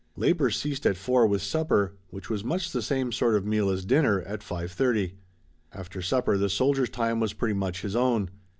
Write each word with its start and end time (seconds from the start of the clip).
Labor 0.17 0.49
ceased 0.49 0.87
at 0.87 0.97
four 0.97 1.27
with 1.27 1.43
supper, 1.43 1.93
which 2.09 2.27
was 2.27 2.43
much 2.43 2.71
the 2.71 2.81
same 2.81 3.11
sort 3.11 3.35
of 3.35 3.45
meal 3.45 3.69
as 3.69 3.85
dinner, 3.85 4.21
at 4.21 4.41
five 4.41 4.71
thirty. 4.71 5.19
After 5.71 6.01
supper 6.01 6.39
the 6.39 6.49
soldier's 6.49 6.89
time 6.89 7.19
was 7.19 7.33
pretty 7.33 7.53
much 7.53 7.83
his 7.83 7.95
own. 7.95 8.31